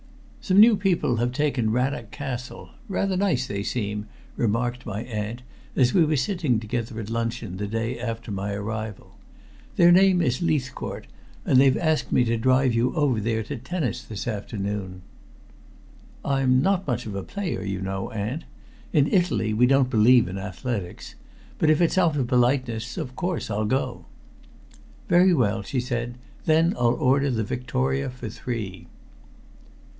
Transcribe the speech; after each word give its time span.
"Some 0.43 0.59
new 0.59 0.75
people 0.75 1.17
have 1.17 1.31
taken 1.31 1.69
Rannoch 1.69 2.09
Castle. 2.09 2.71
Rather 2.89 3.15
nice 3.15 3.45
they 3.45 3.61
seem," 3.61 4.07
remarked 4.35 4.83
my 4.87 5.03
aunt 5.03 5.43
as 5.75 5.93
we 5.93 6.03
were 6.03 6.15
sitting 6.15 6.59
together 6.59 6.99
at 6.99 7.11
luncheon 7.11 7.57
the 7.57 7.67
day 7.67 7.99
after 7.99 8.31
my 8.31 8.51
arrival. 8.53 9.15
"Their 9.75 9.91
name 9.91 10.19
is 10.19 10.41
Leithcourt, 10.41 11.05
and 11.45 11.61
they've 11.61 11.77
asked 11.77 12.11
me 12.11 12.23
to 12.23 12.35
drive 12.35 12.73
you 12.73 12.93
over 12.95 13.19
there 13.21 13.43
to 13.43 13.55
tennis 13.57 14.01
this 14.01 14.27
afternoon." 14.27 15.03
"I'm 16.25 16.63
not 16.63 16.87
much 16.87 17.05
of 17.05 17.13
a 17.13 17.21
player, 17.23 17.61
you 17.63 17.79
know, 17.79 18.09
aunt. 18.09 18.43
In 18.91 19.05
Italy 19.13 19.53
we 19.53 19.67
don't 19.67 19.91
believe 19.91 20.27
in 20.27 20.39
athletics. 20.39 21.13
But 21.59 21.69
if 21.69 21.79
it's 21.79 21.99
out 21.99 22.17
of 22.17 22.25
politeness, 22.25 22.97
of 22.97 23.15
course, 23.15 23.51
I'll 23.51 23.65
go." 23.65 24.05
"Very 25.07 25.35
well," 25.35 25.61
she 25.61 25.79
said. 25.79 26.17
"Then 26.45 26.73
I'll 26.75 26.87
order 26.95 27.29
the 27.29 27.43
victoria 27.43 28.09
for 28.09 28.29
three." 28.29 28.87